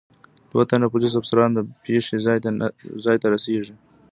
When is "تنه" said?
0.69-0.87